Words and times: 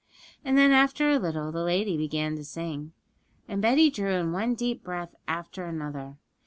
And 0.43 0.57
then, 0.57 0.71
after 0.71 1.11
a 1.11 1.19
little, 1.19 1.51
the 1.51 1.61
lady 1.63 1.95
began 1.95 2.35
to 2.35 2.43
sing; 2.43 2.91
and 3.47 3.61
Betty 3.61 3.91
drew 3.91 4.15
in 4.15 4.31
one 4.31 4.55
deep 4.55 4.83
breath 4.83 5.13
after 5.27 5.65
another. 5.65 6.17